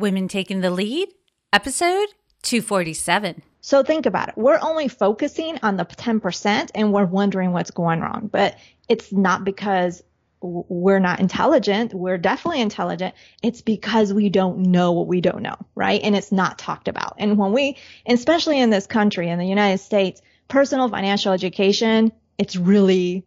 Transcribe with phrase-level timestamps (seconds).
[0.00, 1.08] Women Taking the Lead,
[1.52, 2.08] episode
[2.42, 3.42] 247.
[3.60, 4.38] So think about it.
[4.38, 8.28] We're only focusing on the 10% and we're wondering what's going wrong.
[8.32, 8.56] But
[8.88, 10.02] it's not because
[10.40, 11.92] we're not intelligent.
[11.92, 13.14] We're definitely intelligent.
[13.42, 16.00] It's because we don't know what we don't know, right?
[16.02, 17.16] And it's not talked about.
[17.18, 17.76] And when we,
[18.06, 23.26] especially in this country, in the United States, personal financial education, it's really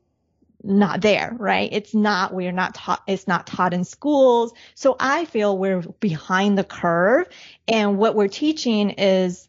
[0.64, 1.70] not there, right?
[1.71, 4.54] It's not, we're not taught, it's not taught in schools.
[4.75, 7.28] So I feel we're behind the curve
[7.68, 9.47] and what we're teaching is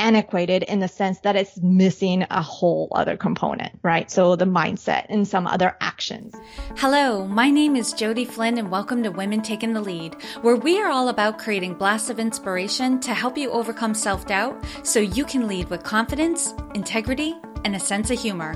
[0.00, 4.10] antiquated in the sense that it's missing a whole other component, right?
[4.10, 6.34] So the mindset and some other actions.
[6.76, 10.80] Hello, my name is Jodi Flynn and welcome to Women Taking the Lead, where we
[10.80, 15.46] are all about creating blasts of inspiration to help you overcome self-doubt so you can
[15.46, 17.34] lead with confidence, integrity,
[17.66, 18.54] and a sense of humor.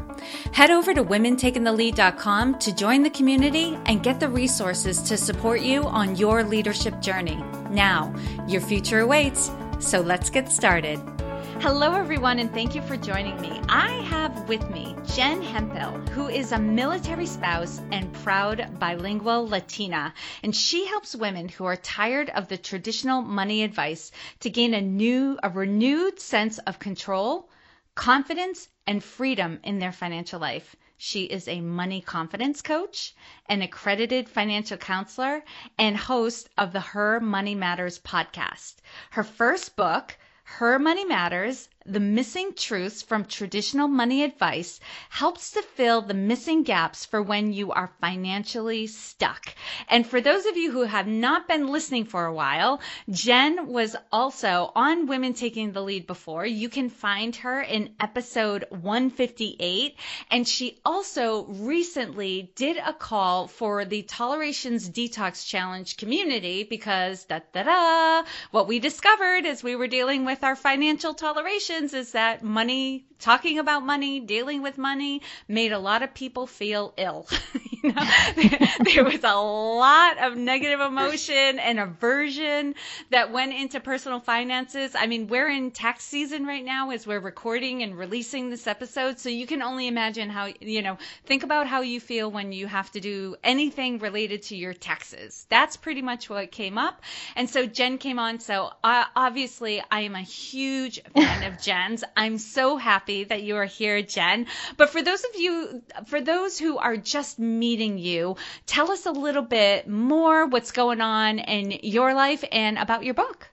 [0.53, 5.83] Head over to womentakingthelead.com to join the community and get the resources to support you
[5.83, 7.45] on your leadership journey.
[7.71, 8.15] Now,
[8.49, 11.14] your future awaits, so let's get started.
[11.61, 13.61] Hello, everyone, and thank you for joining me.
[13.69, 20.13] I have with me Jen Hemphill, who is a military spouse and proud bilingual Latina,
[20.43, 24.81] and she helps women who are tired of the traditional money advice to gain a
[24.81, 27.49] new, a renewed sense of control,
[27.95, 30.77] confidence, and freedom in their financial life.
[30.97, 33.15] She is a money confidence coach,
[33.47, 35.43] an accredited financial counselor,
[35.79, 38.77] and host of the Her Money Matters podcast.
[39.11, 45.61] Her first book, her Money Matters the missing truths from traditional money advice helps to
[45.61, 49.55] fill the missing gaps for when you are financially stuck.
[49.89, 53.97] And for those of you who have not been listening for a while, Jen was
[54.11, 56.47] also on Women Taking the Lead before.
[56.47, 59.95] You can find her in episode 158.
[60.31, 67.41] And she also recently did a call for the Tolerations Detox Challenge community because da
[67.53, 72.43] da da, what we discovered as we were dealing with our financial toleration is that
[72.43, 77.27] money, talking about money, dealing with money made a lot of people feel ill.
[77.83, 78.03] you know,
[78.37, 82.75] there, there was a lot of negative emotion and aversion
[83.11, 84.95] that went into personal finances.
[84.95, 89.19] I mean, we're in tax season right now as we're recording and releasing this episode.
[89.19, 92.67] So you can only imagine how, you know, think about how you feel when you
[92.67, 95.47] have to do anything related to your taxes.
[95.49, 97.03] That's pretty much what came up.
[97.37, 98.39] And so Jen came on.
[98.39, 102.05] So uh, obviously I am a huge fan of Jen's.
[102.17, 104.47] I'm so happy that you are here, Jen.
[104.77, 108.37] But for those of you, for those who are just meeting you,
[108.67, 113.15] tell us a little bit more what's going on in your life and about your
[113.15, 113.49] book.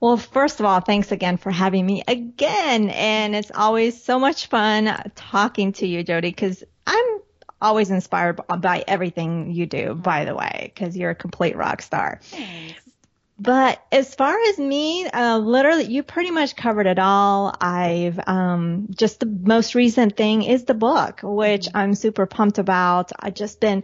[0.00, 2.90] Well, first of all, thanks again for having me again.
[2.90, 7.20] And it's always so much fun talking to you, Jodi, because I'm
[7.60, 12.18] always inspired by everything you do, by the way, because you're a complete rock star.
[12.22, 12.61] Thanks.
[13.42, 17.52] But as far as me, uh, literally, you pretty much covered it all.
[17.60, 21.76] I've, um, just the most recent thing is the book, which mm-hmm.
[21.76, 23.10] I'm super pumped about.
[23.18, 23.82] I've just been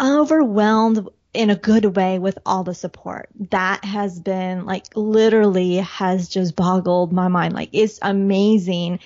[0.00, 3.28] overwhelmed in a good way with all the support.
[3.50, 7.54] That has been like literally has just boggled my mind.
[7.54, 8.98] Like it's amazing.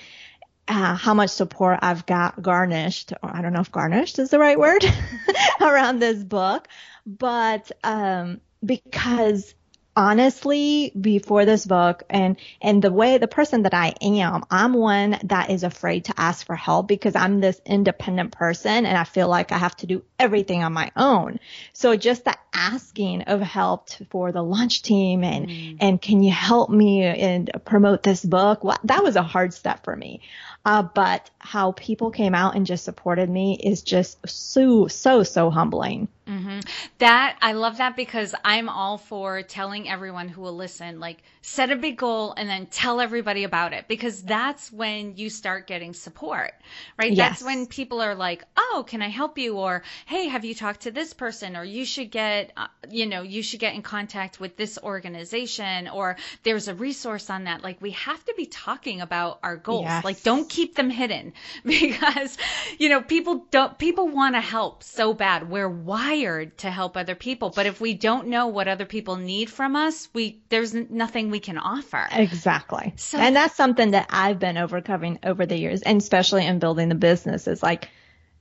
[0.67, 4.39] Uh, how much support I've got garnished, or I don't know if garnished is the
[4.39, 4.83] right word
[5.61, 6.67] around this book,
[7.05, 9.53] but, um, because
[9.95, 15.19] honestly before this book and and the way the person that I am I'm one
[15.23, 19.27] that is afraid to ask for help because I'm this independent person and I feel
[19.27, 21.39] like I have to do everything on my own.
[21.73, 25.77] So just the asking of help for the launch team and mm.
[25.81, 28.63] and can you help me and promote this book?
[28.63, 30.21] Well, that was a hard step for me.
[30.63, 35.49] Uh, but how people came out and just supported me is just so so so
[35.49, 36.59] humbling Mm-hmm.
[36.99, 41.71] That I love that because I'm all for telling everyone who will listen, like set
[41.71, 45.93] a big goal and then tell everybody about it because that's when you start getting
[45.93, 46.53] support,
[46.99, 47.11] right?
[47.11, 47.39] Yes.
[47.39, 50.81] That's when people are like, "Oh, can I help you?" or "Hey, have you talked
[50.81, 54.39] to this person?" or "You should get, uh, you know, you should get in contact
[54.39, 59.01] with this organization," or "There's a resource on that." Like we have to be talking
[59.01, 59.85] about our goals.
[59.85, 60.03] Yes.
[60.05, 61.33] Like don't keep them hidden
[61.65, 62.37] because
[62.77, 65.49] you know people don't people want to help so bad.
[65.49, 67.49] We're wired wired to help other people.
[67.49, 71.39] But if we don't know what other people need from us, we there's nothing we
[71.39, 72.07] can offer.
[72.11, 72.93] Exactly.
[72.97, 76.89] So, and that's something that I've been overcoming over the years, and especially in building
[76.89, 77.89] the business is like,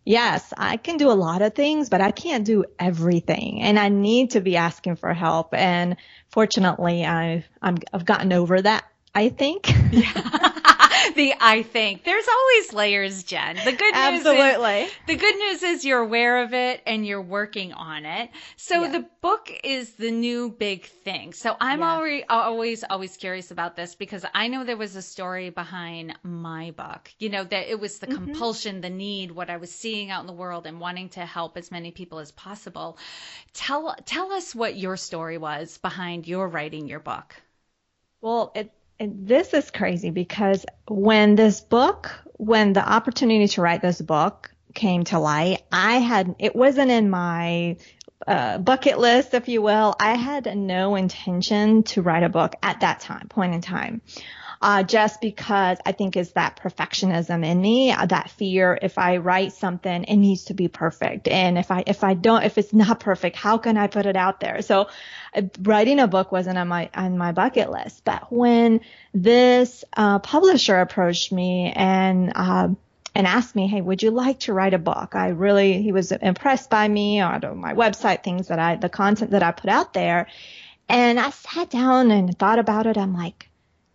[0.05, 3.89] yes, I can do a lot of things, but I can't do everything, and I
[3.89, 5.55] need to be asking for help.
[5.55, 5.97] And
[6.29, 8.85] fortunately, I've i have gotten over that.
[9.13, 9.73] I think.
[9.91, 10.77] Yeah.
[11.15, 12.05] the I think.
[12.05, 13.63] There's always layers, Jen.
[13.65, 14.83] The good news Absolutely.
[14.83, 18.31] is the good news is you're aware of it and you're working on it.
[18.57, 18.89] So Yeah.
[18.89, 21.33] the book is the new big thing.
[21.33, 21.91] So I'm Yeah.
[21.97, 26.71] already always always curious about this because I know there was a story behind my
[26.73, 27.13] book.
[27.19, 28.17] You know that it was the Mm-hmm.
[28.33, 31.57] compulsion, the need, what I was seeing out in the world and wanting to help
[31.57, 32.99] as many people as possible.
[33.53, 37.37] Tell tell us what your story was behind your writing your book.
[38.21, 43.83] Well, it, it, this is crazy because when this book, when the opportunity to write
[43.83, 47.79] this book came to light, I had, it wasn't in my
[48.27, 49.95] uh, bucket list, if you will.
[49.99, 54.03] I had no intention to write a book at that time, point in time.
[54.63, 58.79] Uh, just because I think it's that perfectionism in me, uh, that fear.
[58.83, 61.29] If I write something, it needs to be perfect.
[61.29, 64.17] And if I, if I don't, if it's not perfect, how can I put it
[64.17, 64.61] out there?
[64.61, 64.89] So
[65.35, 68.05] uh, writing a book wasn't on my, on my bucket list.
[68.05, 68.81] But when
[69.15, 72.77] this, uh, publisher approached me and, um,
[73.15, 75.15] and asked me, Hey, would you like to write a book?
[75.15, 79.31] I really, he was impressed by me on my website, things that I, the content
[79.31, 80.27] that I put out there.
[80.87, 82.99] And I sat down and thought about it.
[82.99, 83.50] I'm like,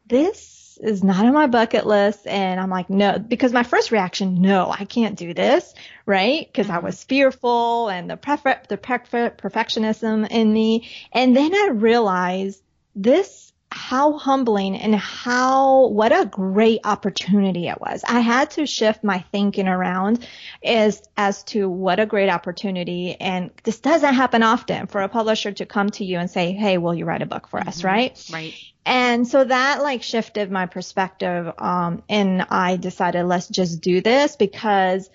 [0.08, 2.28] this is not on my bucket list.
[2.28, 5.74] And I'm like, no, because my first reaction, no, I can't do this,
[6.06, 6.48] right?
[6.48, 6.86] Because I mm-hmm.
[6.86, 10.90] was fearful and the prefer- the perf- perfectionism in me.
[11.12, 12.62] And then I realized
[12.96, 18.06] this, how humbling and how, what a great opportunity it was.
[18.08, 20.26] I had to shift my thinking around
[20.64, 23.18] as, as to what a great opportunity.
[23.20, 26.78] And this doesn't happen often for a publisher to come to you and say, Hey,
[26.78, 27.84] will you write a book for us?
[27.84, 28.18] Right.
[28.32, 28.54] Right.
[28.86, 31.52] And so that like shifted my perspective.
[31.58, 35.10] Um, and I decided let's just do this because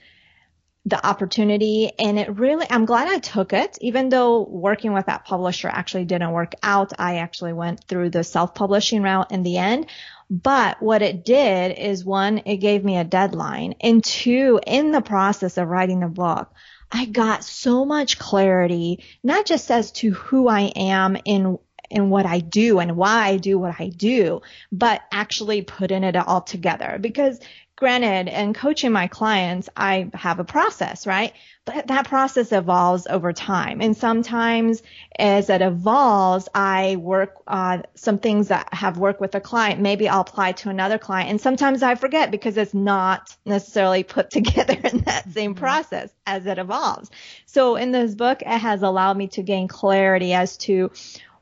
[0.87, 5.25] the opportunity and it really, I'm glad I took it, even though working with that
[5.25, 6.93] publisher actually didn't work out.
[6.99, 9.87] I actually went through the self-publishing route in the end.
[10.31, 15.03] But what it did is one, it gave me a deadline and two, in the
[15.03, 16.51] process of writing the book,
[16.91, 21.59] I got so much clarity, not just as to who I am in
[21.91, 26.15] in what I do and why I do what I do, but actually putting it
[26.15, 26.99] all together.
[27.01, 27.41] Because
[27.81, 31.33] granted, in coaching my clients, I have a process, right?
[31.65, 33.81] But that process evolves over time.
[33.81, 34.83] And sometimes
[35.19, 39.81] as it evolves, I work uh, some things that have worked with a client.
[39.81, 41.31] Maybe I'll apply to another client.
[41.31, 46.47] And sometimes I forget because it's not necessarily put together in that same process as
[46.47, 47.11] it evolves.
[47.47, 50.93] So in this book, it has allowed me to gain clarity as to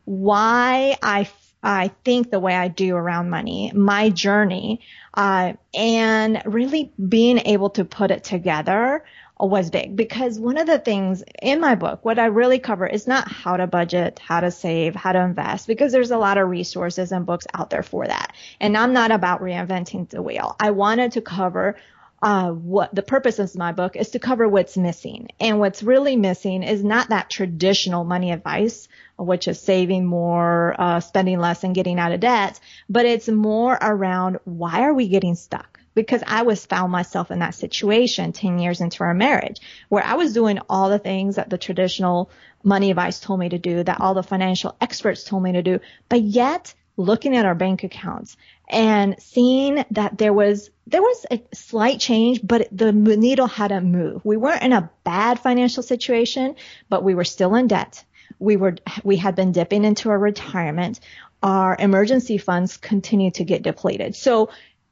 [0.05, 1.25] why I
[1.63, 4.81] I think the way I do around money, my journey,
[5.15, 9.05] uh, and really being able to put it together
[9.41, 13.07] was big because one of the things in my book, what I really cover is
[13.07, 16.49] not how to budget, how to save, how to invest, because there's a lot of
[16.49, 18.35] resources and books out there for that.
[18.61, 20.57] And I'm not about reinventing the wheel.
[20.59, 21.77] I wanted to cover
[22.21, 25.29] uh, what the purpose of my book is to cover what's missing.
[25.39, 31.01] And what's really missing is not that traditional money advice, which is saving more, uh,
[31.01, 35.37] spending less and getting out of debt, but it's more around why are we getting
[35.37, 35.79] stuck?
[35.95, 40.15] Because I was found myself in that situation 10 years into our marriage where I
[40.15, 42.31] was doing all the things that the traditional
[42.63, 45.81] money advice told me to do, that all the financial experts told me to do,
[46.09, 48.37] but yet looking at our bank accounts
[48.69, 54.25] and seeing that there was there was a slight change, but the needle hadn't moved.
[54.25, 56.57] We weren't in a bad financial situation,
[56.89, 58.05] but we were still in debt.
[58.39, 61.01] We were we had been dipping into our retirement.
[61.43, 64.17] Our emergency funds continued to get depleted.
[64.17, 64.51] So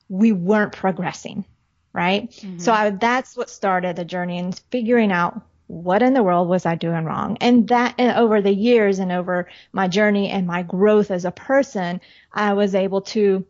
[0.08, 1.44] we weren't progressing,
[1.92, 2.30] right?
[2.30, 2.58] Mm-hmm.
[2.58, 6.64] So I, that's what started the journey and figuring out what in the world was
[6.64, 7.38] I doing wrong?
[7.40, 11.32] And that and over the years and over my journey and my growth as a
[11.32, 12.00] person,
[12.32, 13.44] I was able to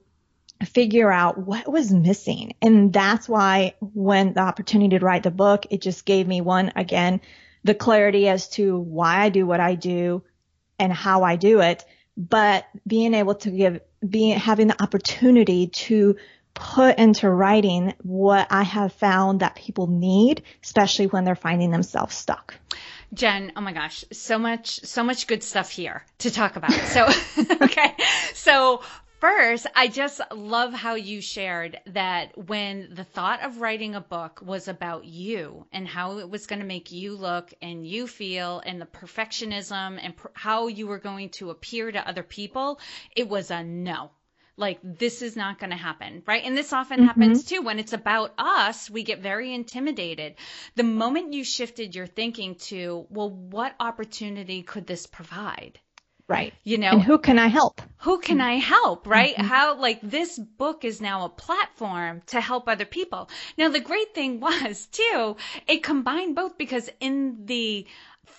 [0.65, 2.55] figure out what was missing.
[2.63, 6.73] And that's why when the opportunity to write the book, it just gave me one,
[6.77, 7.21] again,
[7.65, 10.23] the clarity as to why I do what I do
[10.79, 11.85] and how I do it,
[12.17, 16.17] but being able to give, being, having the opportunity to
[16.55, 22.15] put into writing what I have found that people need, especially when they're finding themselves
[22.15, 22.55] stuck.
[23.13, 26.73] Jen, oh my gosh, so much, so much good stuff here to talk about.
[26.73, 27.07] So,
[27.63, 27.95] okay.
[28.35, 28.81] So
[29.21, 34.41] first, I just love how you shared that when the thought of writing a book
[34.43, 38.61] was about you and how it was going to make you look and you feel
[38.65, 42.81] and the perfectionism and pr- how you were going to appear to other people,
[43.15, 44.11] it was a no.
[44.59, 46.43] Like this is not going to happen right?
[46.45, 47.03] And this often Mm-hmm.
[47.03, 47.63] happens too.
[47.63, 50.37] When it's about us we get very intimidated.
[50.77, 55.79] The moment you shifted your thinking to well what opportunity could this provide
[56.28, 56.52] Right.
[56.64, 57.80] you know And who can I help?
[57.99, 59.35] who can I help, right?
[59.35, 59.47] Mm-hmm.
[59.47, 63.28] How, like, this book is now a platform to help other people.
[63.59, 67.87] Now, the great thing was, too, it combined both because in the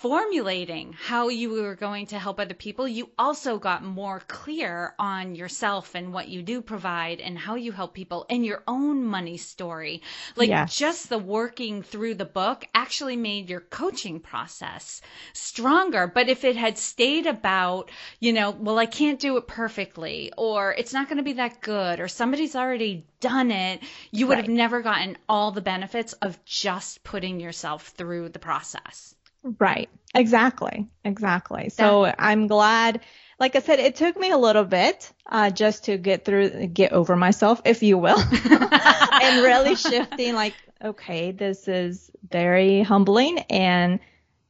[0.00, 5.34] formulating how you were going to help other people, you also got more clear on
[5.34, 9.36] yourself and what you do provide and how you help people and your own money
[9.36, 10.00] story.
[10.36, 10.76] Like yes.
[10.76, 15.00] just the working through the book actually made your coaching process
[15.32, 16.06] stronger.
[16.06, 17.90] But if it had stayed about,
[18.20, 21.60] you know, well, I can't do it perfectly or it's not going to be that
[21.60, 23.80] good or somebody's already done it,
[24.12, 24.44] you would right.
[24.44, 29.16] have never gotten all the benefits of just putting yourself through the process.
[29.42, 29.88] Right.
[30.14, 30.88] Exactly.
[31.04, 31.68] Exactly.
[31.70, 33.00] So that- I'm glad.
[33.38, 36.92] Like I said, it took me a little bit uh, just to get through, get
[36.92, 38.18] over myself, if you will,
[38.50, 40.34] and really shifting.
[40.34, 44.00] Like, okay, this is very humbling, and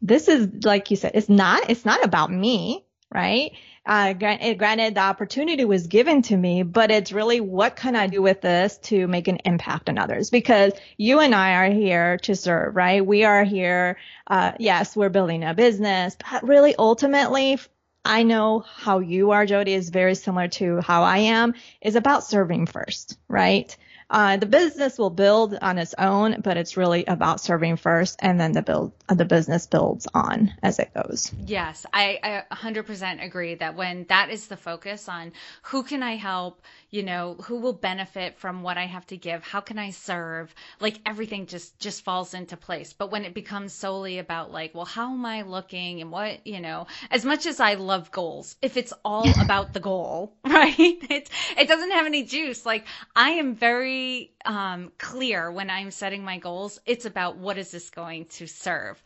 [0.00, 1.68] this is like you said, it's not.
[1.68, 3.52] It's not about me, right?
[3.88, 8.20] Uh, granted, the opportunity was given to me, but it's really what can I do
[8.20, 10.28] with this to make an impact on others?
[10.28, 13.04] Because you and I are here to serve, right?
[13.04, 13.96] We are here.
[14.26, 17.58] Uh, yes, we're building a business, but really ultimately,
[18.04, 22.24] I know how you are, Jodi, is very similar to how I am, is about
[22.24, 23.74] serving first, right?
[24.10, 28.40] Uh, the business will build on its own, but it's really about serving first, and
[28.40, 31.30] then the build uh, the business builds on as it goes.
[31.46, 36.16] Yes, I, I 100% agree that when that is the focus on who can I
[36.16, 39.90] help, you know, who will benefit from what I have to give, how can I
[39.90, 42.94] serve, like everything just just falls into place.
[42.94, 46.60] But when it becomes solely about like, well, how am I looking and what, you
[46.60, 50.74] know, as much as I love goals, if it's all about the goal, right?
[50.78, 52.64] It it doesn't have any juice.
[52.64, 53.97] Like I am very
[54.44, 56.80] um, clear when I'm setting my goals.
[56.86, 59.02] It's about what is this going to serve.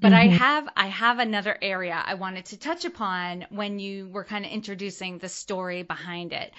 [0.00, 0.32] But mm-hmm.
[0.32, 4.44] I have I have another area I wanted to touch upon when you were kind
[4.44, 6.52] of introducing the story behind it,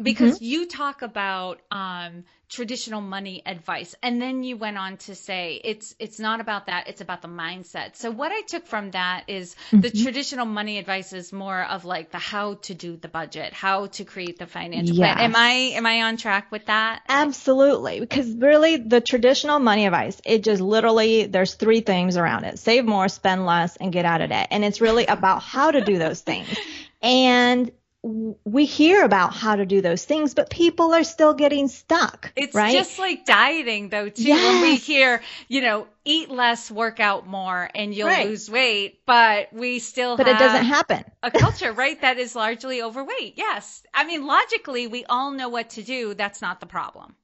[0.00, 0.44] because mm-hmm.
[0.44, 3.94] you talk about um, traditional money advice.
[4.02, 7.28] And then you went on to say it's it's not about that it's about the
[7.28, 7.96] mindset.
[7.96, 9.80] So what i took from that is mm-hmm.
[9.80, 13.86] the traditional money advice is more of like the how to do the budget how
[13.86, 15.14] to create the financial yes.
[15.14, 15.24] plan.
[15.24, 17.02] Am i am i on track with that?
[17.08, 18.00] Absolutely.
[18.00, 22.58] Because really the traditional money advice it just literally there's three things around it.
[22.58, 24.48] Save more spend less and get out of debt.
[24.50, 26.48] And it's really about how to do those things.
[27.02, 27.70] And
[28.04, 32.32] we hear about how to do those things, but people are still getting stuck.
[32.36, 32.72] It's right?
[32.72, 34.24] just like dieting though too.
[34.24, 34.44] Yes.
[34.44, 38.28] When we hear, you know, eat less, work out more, and you'll right.
[38.28, 41.02] lose weight, but we still but it doesn't happen.
[41.22, 43.34] a culture, right, that is largely overweight.
[43.36, 46.12] Yes, I mean logically, we all know what to do.
[46.12, 47.14] That's not the problem.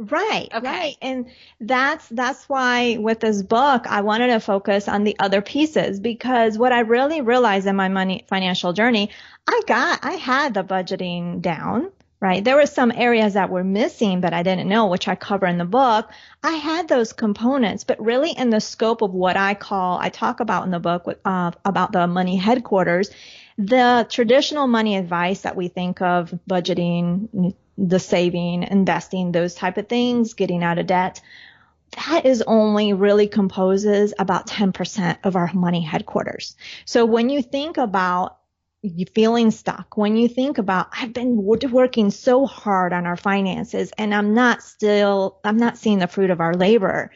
[0.00, 0.66] Right, okay.
[0.66, 0.96] right.
[1.02, 1.26] And
[1.60, 6.56] that's that's why with this book I wanted to focus on the other pieces because
[6.56, 9.10] what I really realized in my money financial journey,
[9.46, 12.42] I got I had the budgeting down, right?
[12.42, 15.58] There were some areas that were missing but I didn't know, which I cover in
[15.58, 16.08] the book.
[16.42, 20.40] I had those components, but really in the scope of what I call I talk
[20.40, 23.10] about in the book with, uh, about the money headquarters,
[23.58, 27.54] the traditional money advice that we think of budgeting
[27.88, 31.20] the saving, investing, those type of things, getting out of debt,
[32.06, 36.56] that is only really composes about 10% of our money headquarters.
[36.84, 38.36] So when you think about
[38.82, 43.92] you feeling stuck, when you think about, I've been working so hard on our finances
[43.98, 47.10] and I'm not still, I'm not seeing the fruit of our labor.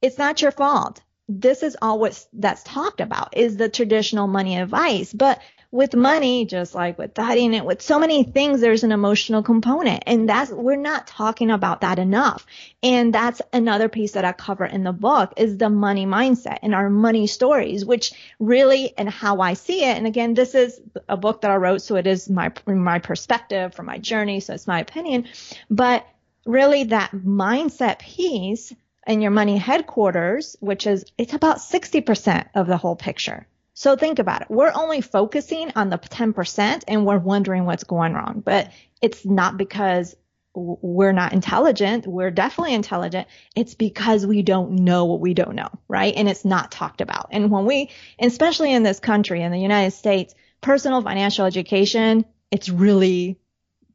[0.00, 1.02] It's not your fault.
[1.28, 5.40] This is all what's, that's talked about is the traditional money advice, but
[5.72, 10.04] with money, just like with dieting it, with so many things, there's an emotional component.
[10.06, 12.46] And that's, we're not talking about that enough.
[12.82, 16.74] And that's another piece that I cover in the book is the money mindset and
[16.74, 19.96] our money stories, which really, and how I see it.
[19.96, 21.80] And again, this is a book that I wrote.
[21.80, 24.40] So it is my, my perspective from my journey.
[24.40, 25.26] So it's my opinion,
[25.70, 26.06] but
[26.44, 28.74] really that mindset piece
[29.06, 33.46] in your money headquarters, which is, it's about 60% of the whole picture.
[33.74, 34.50] So think about it.
[34.50, 39.56] We're only focusing on the 10% and we're wondering what's going wrong, but it's not
[39.56, 40.14] because
[40.54, 42.06] we're not intelligent.
[42.06, 43.26] We're definitely intelligent.
[43.56, 46.12] It's because we don't know what we don't know, right?
[46.14, 47.28] And it's not talked about.
[47.30, 52.68] And when we, especially in this country, in the United States, personal financial education, it's
[52.68, 53.38] really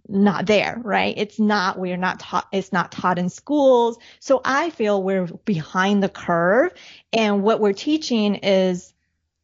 [0.09, 1.13] not there, right?
[1.15, 3.99] It's not, we're not taught, it's not taught in schools.
[4.19, 6.73] So I feel we're behind the curve
[7.13, 8.93] and what we're teaching is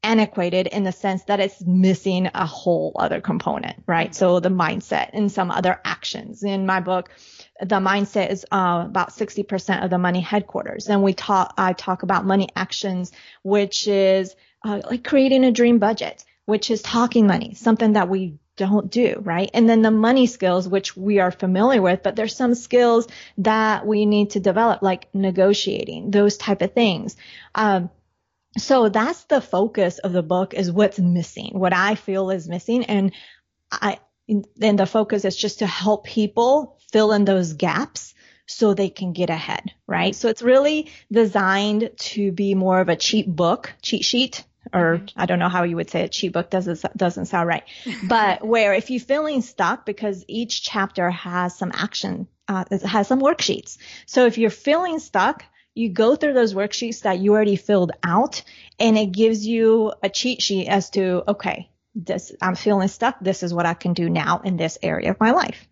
[0.03, 4.13] antiquated in the sense that it's missing a whole other component, right?
[4.13, 6.43] So the mindset and some other actions.
[6.43, 7.09] In my book,
[7.59, 10.87] the mindset is uh, about 60% of the money headquarters.
[10.87, 13.11] And we talk, I talk about money actions,
[13.43, 18.37] which is uh, like creating a dream budget, which is talking money, something that we
[18.55, 19.49] don't do, right?
[19.53, 23.07] And then the money skills, which we are familiar with, but there's some skills
[23.39, 27.15] that we need to develop, like negotiating, those type of things.
[27.55, 27.89] Um,
[28.57, 32.85] so that's the focus of the book is what's missing, what I feel is missing.
[32.85, 33.13] And
[33.71, 38.13] I, and the focus is just to help people fill in those gaps
[38.45, 40.15] so they can get ahead, right?
[40.15, 45.19] So it's really designed to be more of a cheat book, cheat sheet, or mm-hmm.
[45.19, 46.11] I don't know how you would say it.
[46.11, 47.63] Cheat book doesn't doesn't sound right,
[48.07, 53.21] but where if you're feeling stuck because each chapter has some action, uh, has some
[53.21, 53.77] worksheets.
[54.05, 55.45] So if you're feeling stuck,
[55.75, 58.41] you go through those worksheets that you already filled out,
[58.79, 63.19] and it gives you a cheat sheet as to okay, this I'm feeling stuck.
[63.19, 65.67] This is what I can do now in this area of my life.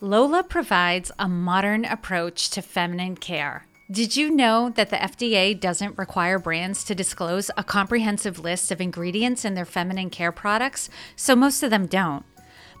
[0.00, 3.66] Lola provides a modern approach to feminine care.
[3.90, 8.80] Did you know that the FDA doesn't require brands to disclose a comprehensive list of
[8.80, 10.88] ingredients in their feminine care products?
[11.14, 12.24] So most of them don't.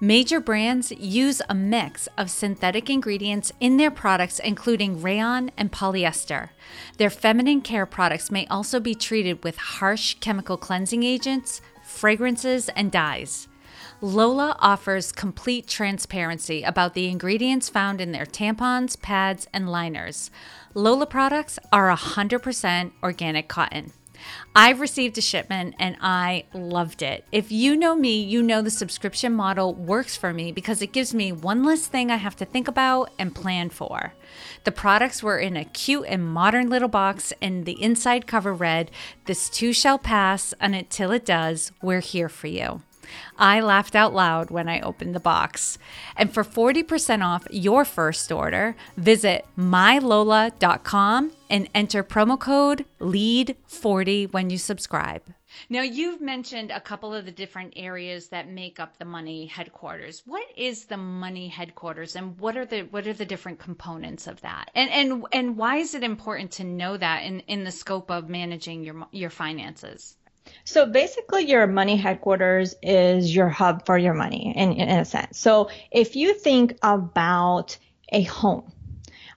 [0.02, 6.48] Major brands use a mix of synthetic ingredients in their products, including rayon and polyester.
[6.98, 12.90] Their feminine care products may also be treated with harsh chemical cleansing agents, fragrances, and
[12.90, 13.46] dyes.
[14.00, 20.32] Lola offers complete transparency about the ingredients found in their tampons, pads, and liners.
[20.74, 23.92] Lola products are 100% organic cotton.
[24.54, 27.24] I've received a shipment and I loved it.
[27.32, 31.14] If you know me, you know the subscription model works for me because it gives
[31.14, 34.14] me one less thing I have to think about and plan for.
[34.64, 38.90] The products were in a cute and modern little box, and the inside cover read,
[39.24, 42.82] This too shall pass, and until it does, we're here for you.
[43.38, 45.78] I laughed out loud when I opened the box.
[46.16, 54.48] And for 40% off your first order, visit mylola.com and enter promo code LEAD40 when
[54.48, 55.22] you subscribe.
[55.68, 60.22] Now, you've mentioned a couple of the different areas that make up the money headquarters.
[60.24, 64.40] What is the money headquarters and what are the what are the different components of
[64.40, 64.70] that?
[64.74, 68.30] And and and why is it important to know that in in the scope of
[68.30, 70.16] managing your your finances?
[70.64, 75.38] So basically, your money headquarters is your hub for your money in, in a sense.
[75.38, 77.76] So if you think about
[78.10, 78.72] a home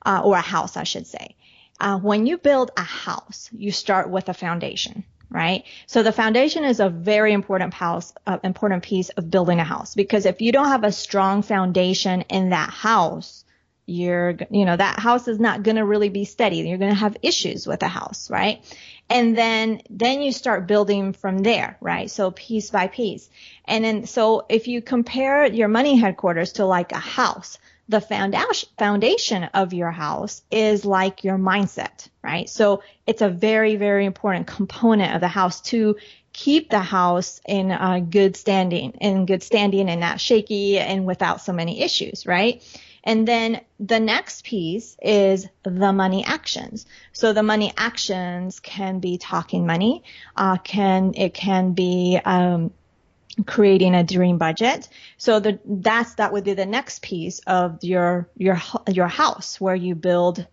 [0.06, 1.36] uh, or a house, I should say,
[1.79, 5.63] uh, when you build a house, you start with a foundation, right?
[5.88, 9.95] So the foundation is a very important house, uh, important piece of building a house
[9.95, 13.43] because if you don't have a strong foundation in that house,
[13.88, 16.57] you're, you know, that house is not going to really be steady.
[16.57, 18.63] You're going to have issues with the house, right?
[19.09, 22.09] And then, then you start building from there, right?
[22.09, 23.29] So piece by piece.
[23.65, 29.43] And then, so if you compare your money headquarters to like a house, the foundation,
[29.54, 32.50] of your house is like your mindset, right?
[32.50, 35.95] So it's a very, very important component of the house to
[36.34, 41.41] keep the house in uh, good standing, in good standing and not shaky and without
[41.41, 42.63] so many issues, right?
[43.06, 46.88] And then the next piece is the money actions.
[47.13, 50.04] So the money actions can be talking money,
[50.36, 52.71] uh, can it can be um,
[53.45, 54.88] creating a dream budget.
[55.17, 59.76] So the, that's that would be the next piece of your your your house where
[59.76, 60.45] you build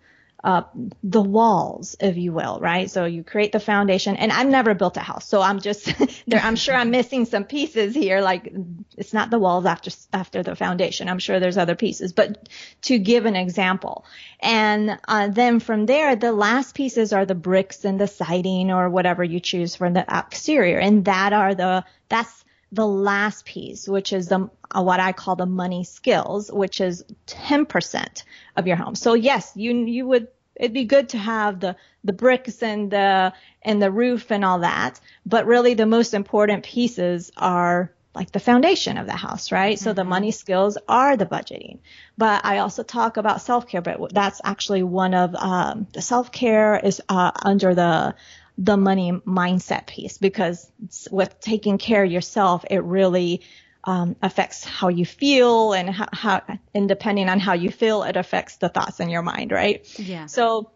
[0.45, 0.63] uh,
[1.05, 2.91] the walls, if you will, right?
[2.91, 4.17] So you create the foundation.
[4.17, 5.85] And I've never built a house, so I'm just
[6.27, 6.41] there.
[6.41, 8.21] I'm sure I'm missing some pieces here.
[8.21, 8.53] Like
[8.97, 11.09] it's not the walls after after the foundation.
[11.09, 12.49] I'm sure there's other pieces, but
[12.83, 14.05] to give an example,
[14.41, 18.91] and uh, then from there, the last pieces are the bricks and the siding or
[18.91, 24.13] whatever you choose for the exterior, and that are the that's the last piece, which
[24.13, 28.23] is the uh, what I call the money skills, which is 10%
[28.57, 28.95] of your home.
[28.95, 33.33] So yes, you you would it'd be good to have the the bricks and the
[33.63, 38.41] and the roof and all that, but really the most important pieces are like the
[38.41, 39.77] foundation of the house, right?
[39.77, 39.85] Mm-hmm.
[39.85, 40.11] So the mm-hmm.
[40.11, 41.79] money skills are the budgeting.
[42.19, 47.01] But I also talk about self-care, but that's actually one of um, the self-care is
[47.09, 48.15] uh, under the
[48.59, 50.71] the money mindset piece because
[51.11, 53.43] with taking care of yourself, it really
[53.85, 56.43] um, affects how you feel and how, how,
[56.75, 59.87] and depending on how you feel, it affects the thoughts in your mind, right?
[59.99, 60.27] Yeah.
[60.27, 60.71] So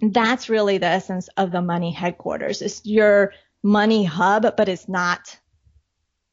[0.00, 2.62] that's really the essence of the money headquarters.
[2.62, 5.38] It's your money hub, but it's not,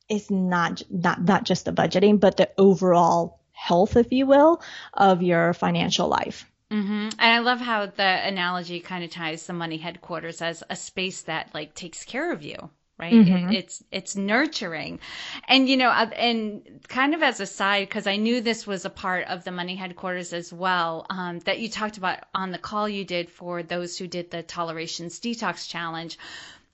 [0.07, 4.61] it's not, not, not just the budgeting, but the overall health, if you will,
[4.93, 6.45] of your financial life.
[6.75, 7.09] Mm-hmm.
[7.19, 11.21] And I love how the analogy kind of ties the money headquarters as a space
[11.21, 13.13] that like takes care of you, right?
[13.13, 13.49] Mm-hmm.
[13.51, 14.99] It, it's it's nurturing,
[15.47, 18.83] and you know, uh, and kind of as a side, because I knew this was
[18.83, 22.57] a part of the money headquarters as well, um, that you talked about on the
[22.57, 26.19] call you did for those who did the tolerations detox challenge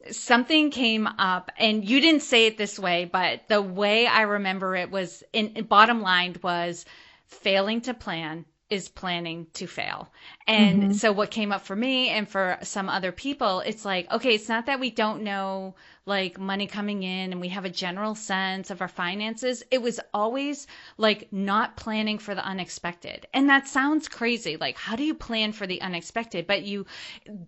[0.10, 4.76] something came up and you didn't say it this way, but the way I remember
[4.76, 6.86] it was in bottom line was
[7.28, 10.10] failing to plan is planning to fail.
[10.48, 10.92] And mm-hmm.
[10.94, 14.48] so what came up for me and for some other people, it's like, okay, it's
[14.48, 18.72] not that we don't know like money coming in and we have a general sense
[18.72, 19.62] of our finances.
[19.72, 23.28] It was always like not planning for the unexpected.
[23.34, 24.56] And that sounds crazy.
[24.56, 26.48] Like, how do you plan for the unexpected?
[26.48, 26.86] But you,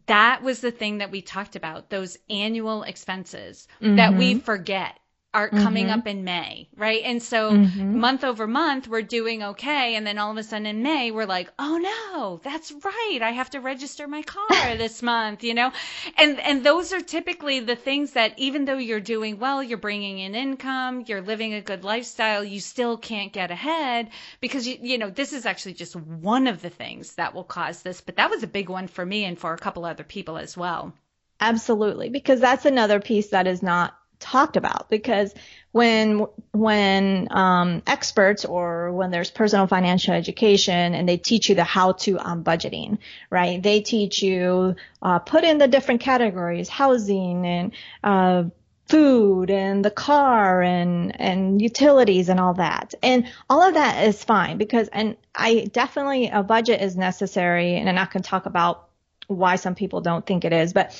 [0.07, 3.95] that was the thing that we talked about, those annual expenses mm-hmm.
[3.95, 4.99] that we forget
[5.33, 5.99] are coming mm-hmm.
[5.99, 7.01] up in May, right?
[7.03, 7.99] And so mm-hmm.
[7.99, 9.95] month over month, we're doing okay.
[9.95, 13.19] And then all of a sudden in May, we're like, oh no, that's right.
[13.21, 15.71] I have to register my car this month, you know?
[16.17, 20.19] And, and those are typically the things that even though you're doing well, you're bringing
[20.19, 24.99] in income, you're living a good lifestyle, you still can't get ahead because you, you
[24.99, 28.01] know, this is actually just one of the things that will cause this.
[28.01, 30.55] But that was a big one for me and for a couple other people as
[30.55, 30.93] well.
[31.39, 32.09] Absolutely.
[32.09, 35.33] Because that's another piece that is not talked about because
[35.71, 41.63] when when um, experts or when there's personal financial education and they teach you the
[41.63, 43.61] how to on budgeting, right?
[43.61, 47.71] They teach you uh, put in the different categories, housing and
[48.03, 48.43] uh,
[48.87, 52.93] food and the car and and utilities and all that.
[53.03, 57.89] And all of that is fine because and I definitely a budget is necessary and
[57.89, 58.89] I'm not going to talk about
[59.27, 60.93] why some people don't think it is, but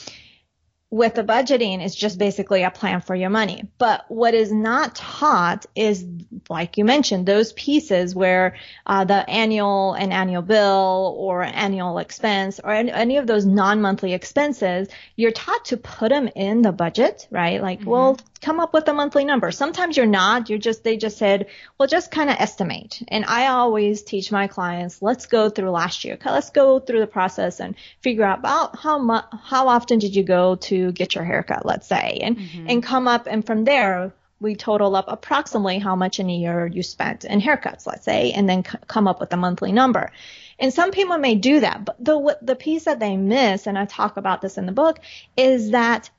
[0.94, 3.68] with the budgeting, it's just basically a plan for your money.
[3.80, 6.06] But what is not taught is,
[6.52, 12.60] like you mentioned, those pieces where uh, the annual and annual bill or annual expense
[12.64, 17.60] or any of those non-monthly expenses, you're taught to put them in the budget, right?
[17.60, 17.90] Like, mm-hmm.
[17.90, 19.52] well, come up with a monthly number.
[19.52, 20.50] Sometimes you're not.
[20.50, 23.02] You're just, they just said, well, just kind of estimate.
[23.08, 26.18] And I always teach my clients, let's go through last year.
[26.24, 30.24] Let's go through the process and figure out about how much, how often did you
[30.24, 32.70] go to get your haircut, let's say, and, mm-hmm.
[32.70, 33.28] and come up.
[33.28, 37.40] And from there, we total up approximately how much in a year you spent in
[37.40, 40.12] haircuts, let's say, and then c- come up with a monthly number.
[40.60, 43.86] And some people may do that, but the the piece that they miss, and I
[43.86, 45.00] talk about this in the book,
[45.38, 46.10] is that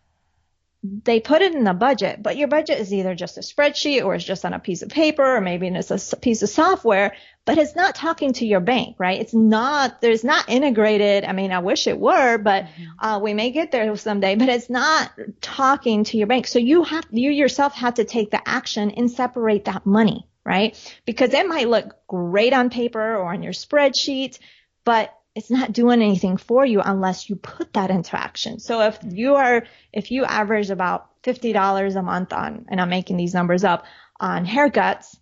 [0.86, 4.14] they put it in the budget, but your budget is either just a spreadsheet or
[4.14, 7.14] it's just on a piece of paper or maybe it's a piece of software,
[7.46, 9.18] but it's not talking to your bank, right?
[9.18, 11.24] It's not, there's not integrated.
[11.24, 13.06] I mean, I wish it were, but mm-hmm.
[13.06, 16.46] uh, we may get there someday, but it's not talking to your bank.
[16.46, 20.76] So you have, you yourself have to take the action and separate that money, right?
[21.06, 24.38] Because it might look great on paper or on your spreadsheet,
[24.84, 28.60] but it's not doing anything for you unless you put that into action.
[28.60, 33.16] So if you are, if you average about $50 a month on, and I'm making
[33.16, 33.84] these numbers up,
[34.20, 35.16] on haircuts,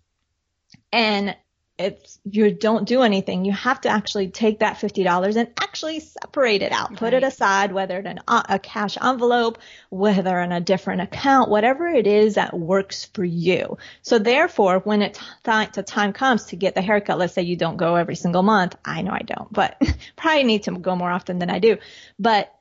[0.91, 1.35] and
[1.77, 6.61] if you don't do anything, you have to actually take that $50 and actually separate
[6.61, 9.57] it out, put it aside, whether in uh, a cash envelope,
[9.89, 13.77] whether in a different account, whatever it is that works for you.
[14.03, 17.55] So therefore, when it th- the time comes to get the haircut, let's say you
[17.55, 18.75] don't go every single month.
[18.85, 19.81] I know I don't, but
[20.15, 21.77] probably need to go more often than I do.
[22.19, 22.53] But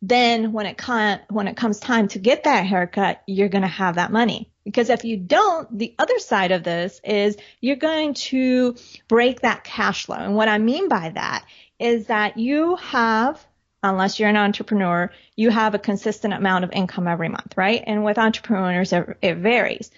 [0.00, 3.68] then when it con- when it comes time to get that haircut, you're going to
[3.68, 4.50] have that money.
[4.64, 8.76] Because if you don't, the other side of this is you're going to
[9.08, 10.16] break that cash flow.
[10.16, 11.44] And what I mean by that
[11.78, 13.44] is that you have
[13.82, 17.82] unless you're an entrepreneur, you have a consistent amount of income every month, right?
[17.86, 19.90] And with entrepreneurs, it, varies.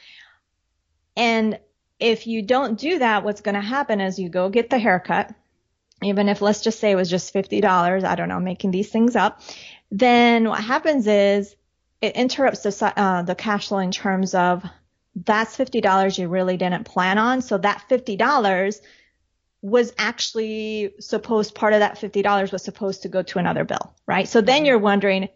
[1.16, 1.58] And
[1.98, 5.34] if you don't do that, what's going to happen is you go get the haircut,
[6.02, 9.16] even if let's just say it was just $50, I don't know, making these things
[9.16, 9.40] up,
[9.90, 11.54] then what happens is
[12.00, 14.64] it interrupts the, uh, the cash flow in terms of
[15.14, 17.42] that's $50 you really didn't plan on.
[17.42, 18.80] So that $50
[19.62, 24.26] was actually supposed, part of that $50 was supposed to go to another bill, right?
[24.26, 25.28] So then you're wondering,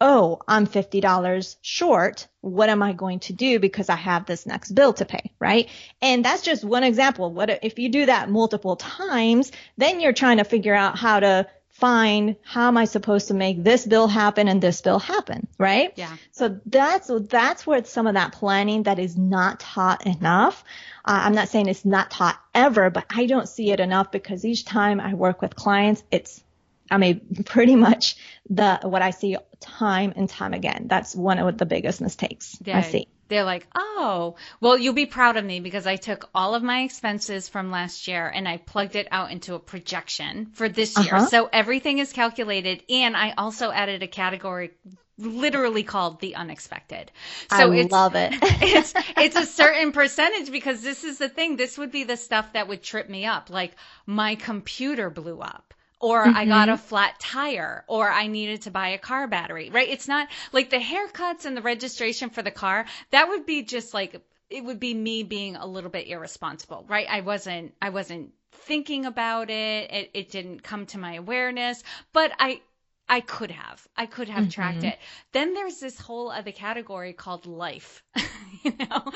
[0.00, 2.26] oh, I'm $50 short.
[2.40, 5.68] What am I going to do because I have this next bill to pay, right?
[6.02, 7.32] And that's just one example.
[7.32, 11.46] What if you do that multiple times, then you're trying to figure out how to
[11.78, 15.92] find how am I supposed to make this bill happen and this bill happen, right?
[15.96, 16.16] Yeah.
[16.32, 20.64] So that's that's where some of that planning that is not taught enough.
[21.04, 24.44] Uh, I'm not saying it's not taught ever, but I don't see it enough because
[24.44, 26.42] each time I work with clients, it's
[26.90, 28.16] I mean pretty much
[28.50, 30.86] the what I see time and time again.
[30.88, 32.78] That's one of the biggest mistakes yeah.
[32.78, 36.54] I see they're like, oh, well, you'll be proud of me because I took all
[36.54, 40.68] of my expenses from last year and I plugged it out into a projection for
[40.68, 41.14] this year.
[41.14, 41.26] Uh-huh.
[41.26, 42.82] So everything is calculated.
[42.88, 44.70] And I also added a category
[45.18, 47.10] literally called the unexpected.
[47.50, 48.34] So I it's, love it.
[48.42, 51.56] it's, it's a certain percentage because this is the thing.
[51.56, 53.50] This would be the stuff that would trip me up.
[53.50, 56.36] Like my computer blew up or mm-hmm.
[56.36, 56.82] I got a mm-hmm.
[56.82, 59.88] flat tire or I needed to buy a car battery, right?
[59.88, 62.86] It's not like the haircuts and the registration for the car.
[63.10, 67.06] That would be just like, it would be me being a little bit irresponsible, right?
[67.08, 69.90] I wasn't, I wasn't thinking about it.
[69.90, 71.82] It, it didn't come to my awareness,
[72.12, 72.60] but I,
[73.08, 73.86] I could have.
[73.96, 74.50] I could have mm-hmm.
[74.50, 74.98] tracked it.
[75.32, 78.02] Then there's this whole other category called life,
[78.64, 79.12] you know?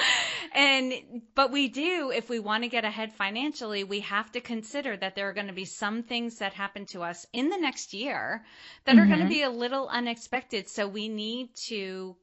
[0.55, 4.97] And, but we do, if we want to get ahead financially, we have to consider
[4.97, 7.93] that there are going to be some things that happen to us in the next
[7.93, 8.45] year
[8.85, 9.01] that mm-hmm.
[9.01, 10.69] are going to be a little unexpected.
[10.69, 12.17] So we need to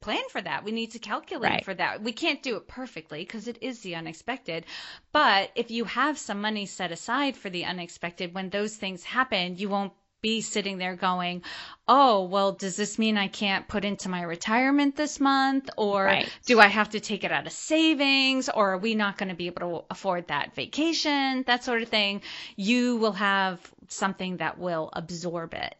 [0.00, 0.64] plan for that.
[0.64, 1.64] We need to calculate right.
[1.64, 2.02] for that.
[2.02, 4.64] We can't do it perfectly because it is the unexpected.
[5.12, 9.56] But if you have some money set aside for the unexpected, when those things happen,
[9.56, 9.92] you won't
[10.26, 11.42] be sitting there going,
[11.86, 15.70] oh, well, does this mean I can't put into my retirement this month?
[15.76, 16.28] Or right.
[16.46, 18.48] do I have to take it out of savings?
[18.48, 21.44] Or are we not going to be able to afford that vacation?
[21.46, 22.22] That sort of thing.
[22.56, 25.76] You will have something that will absorb it.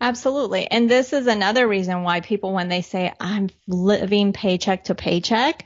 [0.00, 0.66] Absolutely.
[0.68, 5.64] And this is another reason why people, when they say, I'm living paycheck to paycheck,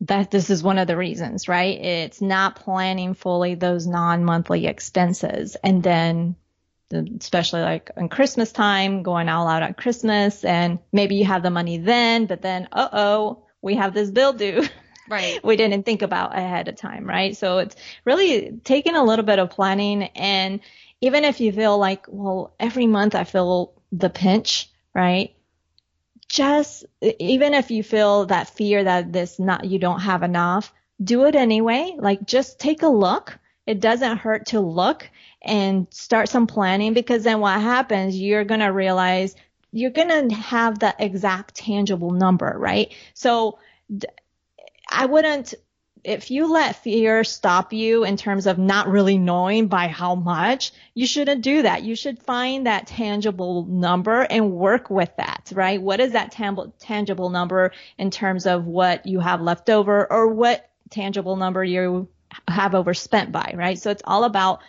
[0.00, 1.78] that this is one of the reasons, right?
[1.78, 5.56] It's not planning fully those non-monthly expenses.
[5.62, 6.36] And then
[6.92, 11.50] especially like on Christmas time, going all out on Christmas, and maybe you have the
[11.50, 14.64] money then, but then, uh oh, we have this bill due.
[15.08, 15.38] Right.
[15.44, 17.36] we didn't think about ahead of time, right?
[17.36, 20.02] So it's really taking a little bit of planning.
[20.02, 20.60] And
[21.00, 25.34] even if you feel like, well, every month I feel the pinch, right?
[26.28, 31.26] Just even if you feel that fear that this not, you don't have enough, do
[31.26, 31.94] it anyway.
[31.98, 33.38] Like just take a look.
[33.66, 35.08] It doesn't hurt to look
[35.40, 39.34] and start some planning because then what happens, you're going to realize
[39.72, 42.92] you're going to have the exact tangible number, right?
[43.14, 43.58] So
[44.90, 45.54] I wouldn't,
[46.04, 50.72] if you let fear stop you in terms of not really knowing by how much,
[50.94, 51.84] you shouldn't do that.
[51.84, 55.80] You should find that tangible number and work with that, right?
[55.80, 60.28] What is that tam- tangible number in terms of what you have left over or
[60.28, 62.08] what tangible number you
[62.48, 63.78] have overspent by, right?
[63.78, 64.60] So it's all about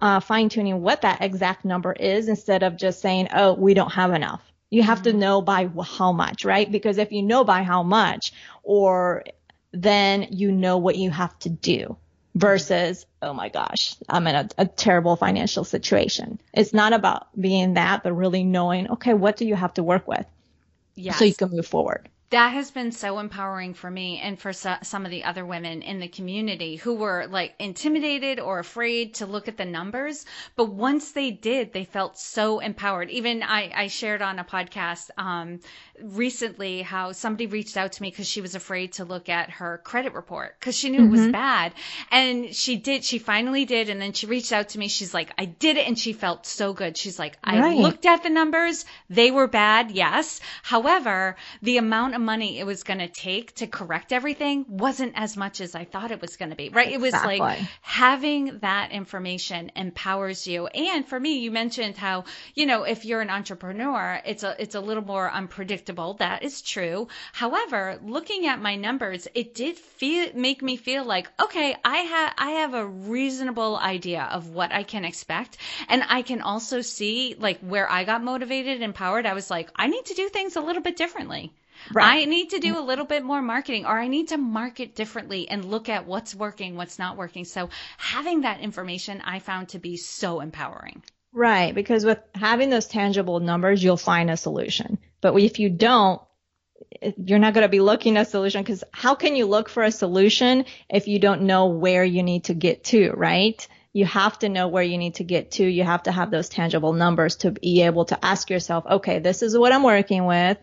[0.00, 3.92] uh, fine tuning what that exact number is instead of just saying, oh, we don't
[3.92, 4.42] have enough.
[4.70, 5.10] You have mm-hmm.
[5.10, 6.70] to know by how much, right?
[6.70, 9.24] Because if you know by how much, or
[9.72, 11.96] then you know what you have to do
[12.34, 16.40] versus, oh my gosh, I'm in a, a terrible financial situation.
[16.54, 20.06] It's not about being that, but really knowing, okay, what do you have to work
[20.06, 20.26] with?
[20.94, 21.18] Yes.
[21.18, 24.76] So you can move forward that has been so empowering for me and for so,
[24.82, 29.26] some of the other women in the community who were like intimidated or afraid to
[29.26, 30.24] look at the numbers.
[30.54, 33.10] But once they did, they felt so empowered.
[33.10, 35.58] Even I, I shared on a podcast um,
[36.00, 39.80] recently how somebody reached out to me because she was afraid to look at her
[39.82, 41.08] credit report because she knew mm-hmm.
[41.08, 41.32] it was mm-hmm.
[41.32, 41.74] bad.
[42.12, 43.90] And she did, she finally did.
[43.90, 44.86] And then she reached out to me.
[44.86, 45.88] She's like, I did it.
[45.88, 46.96] And she felt so good.
[46.96, 47.76] She's like, I right.
[47.76, 48.84] looked at the numbers.
[49.08, 49.90] They were bad.
[49.90, 50.40] Yes.
[50.62, 55.36] However, the amount of money it was going to take to correct everything wasn't as
[55.36, 56.68] much as I thought it was going to be.
[56.68, 56.92] Right.
[56.92, 57.36] Exactly.
[57.36, 60.66] It was like having that information empowers you.
[60.66, 64.74] And for me, you mentioned how, you know, if you're an entrepreneur, it's a, it's
[64.74, 66.14] a little more unpredictable.
[66.14, 67.08] That is true.
[67.32, 72.34] However, looking at my numbers, it did feel, make me feel like, okay, I have,
[72.38, 75.56] I have a reasonable idea of what I can expect.
[75.88, 79.26] And I can also see like where I got motivated and empowered.
[79.26, 81.52] I was like, I need to do things a little bit differently.
[81.92, 82.22] Right.
[82.22, 82.78] I need to do mm.
[82.78, 86.34] a little bit more marketing or I need to market differently and look at what's
[86.34, 87.44] working, what's not working.
[87.44, 91.02] So having that information I found to be so empowering.
[91.32, 91.74] Right.
[91.74, 94.98] Because with having those tangible numbers, you'll find a solution.
[95.20, 96.20] But if you don't,
[97.16, 99.82] you're not going to be looking at a solution because how can you look for
[99.82, 103.66] a solution if you don't know where you need to get to, right?
[103.92, 105.64] You have to know where you need to get to.
[105.64, 109.42] You have to have those tangible numbers to be able to ask yourself, okay, this
[109.42, 110.58] is what I'm working with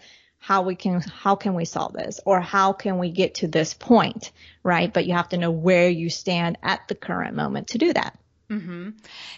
[0.48, 2.22] how we can how can we solve this?
[2.24, 4.32] Or how can we get to this point
[4.64, 4.94] right?
[4.94, 8.18] But you have to know where you stand at the current moment to do that.
[8.50, 8.92] Mm-hmm.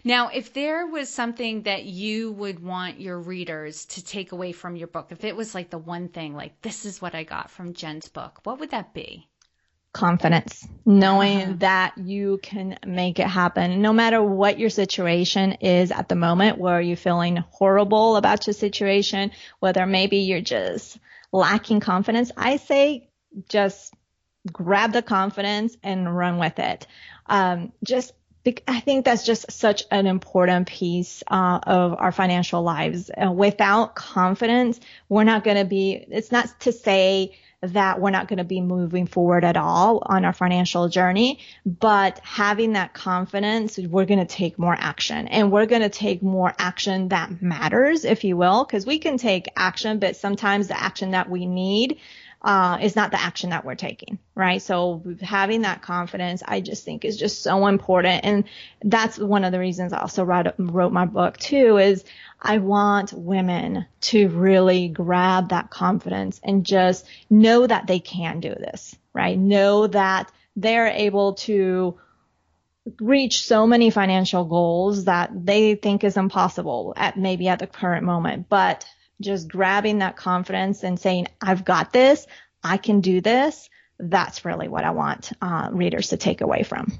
[0.04, 4.76] now if there was something that you would want your readers to take away from
[4.76, 7.50] your book if it was like the one thing like this is what i got
[7.50, 9.28] from jen's book what would that be
[9.91, 11.54] confidence, knowing uh-huh.
[11.60, 16.58] that you can make it happen no matter what your situation is at the moment,
[16.58, 20.99] where you're feeling horrible about your situation, whether maybe you're just
[21.32, 22.32] lacking confidence.
[22.38, 23.10] I say
[23.47, 23.93] just
[24.52, 26.88] grab the confidence and run with it.
[27.25, 28.13] Um, just
[28.67, 33.12] I think that's just such an important piece uh, of our financial lives.
[33.12, 38.28] Uh, without confidence, we're not going to be, it's not to say that we're not
[38.28, 43.78] going to be moving forward at all on our financial journey, but having that confidence,
[43.78, 45.28] we're going to take more action.
[45.28, 49.17] And we're going to take more action that matters, if you will, because we can
[49.17, 52.00] take action, but sometimes the action that we need
[52.41, 54.62] uh, is not the action that we're taking, right?
[54.62, 58.23] So having that confidence, I just think is just so important.
[58.23, 58.45] And
[58.82, 62.06] that's one of the reasons I also wrote, wrote my book too, is
[62.41, 68.56] I want women to really grab that confidence and just know that they can do
[68.56, 69.38] this, right?
[69.38, 71.99] Know that they're able to
[73.02, 78.06] reach so many financial goals that they think is impossible at maybe at the current
[78.06, 78.86] moment, but
[79.21, 82.25] just grabbing that confidence and saying, I've got this,
[82.63, 83.69] I can do this.
[83.99, 86.93] That's really what I want uh, readers to take away from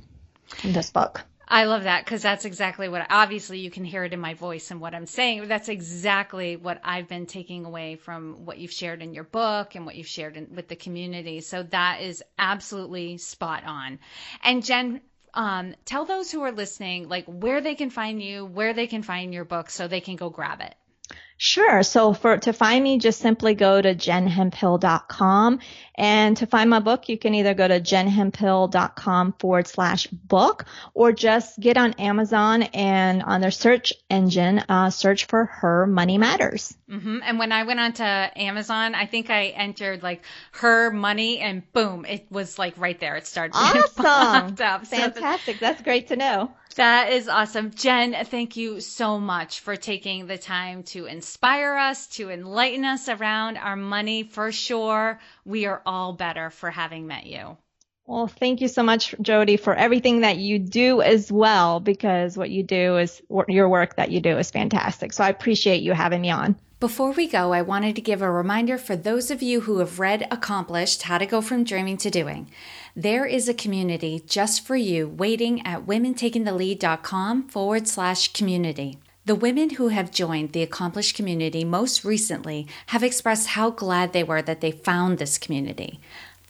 [0.64, 1.24] this book.
[1.52, 4.70] I love that because that's exactly what obviously you can hear it in my voice
[4.70, 5.48] and what I'm saying.
[5.48, 9.84] That's exactly what I've been taking away from what you've shared in your book and
[9.88, 11.42] what you've shared in, with the community.
[11.42, 13.98] So that is absolutely spot on.
[14.44, 15.02] And Jen,
[15.34, 19.02] um, tell those who are listening like where they can find you, where they can
[19.02, 20.76] find your book so they can go grab it.
[21.42, 21.84] Sure.
[21.84, 25.60] So for to find me, just simply go to jenhemphill.com.
[25.96, 31.14] And to find my book, you can either go to jenhemphill.com forward slash book or
[31.14, 36.76] just get on Amazon and on their search engine, uh, search for Her Money Matters.
[36.90, 37.20] Mm-hmm.
[37.24, 42.04] And when I went onto Amazon, I think I entered like Her Money and boom,
[42.04, 43.16] it was like right there.
[43.16, 43.56] It started.
[43.56, 44.56] Awesome.
[44.58, 45.56] Fantastic.
[45.56, 46.52] So That's great to know.
[46.76, 47.72] That is awesome.
[47.72, 53.10] Jen, thank you so much for taking the time to inspire us, to enlighten us
[53.10, 54.24] around our money.
[54.24, 57.58] For sure, we are all better for having met you.
[58.06, 62.50] Well, thank you so much, Jodi, for everything that you do as well, because what
[62.50, 65.14] you do is your work that you do is fantastic.
[65.14, 66.56] So I appreciate you having me on.
[66.80, 70.00] Before we go, I wanted to give a reminder for those of you who have
[70.00, 72.50] read Accomplished How to Go From Dreaming to Doing.
[72.96, 78.98] There is a community just for you waiting at womentakingthelead.com forward slash community.
[79.26, 84.24] The women who have joined the Accomplished community most recently have expressed how glad they
[84.24, 86.00] were that they found this community.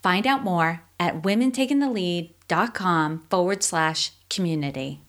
[0.03, 5.01] Find out more at womentakingthelead.com forward slash community.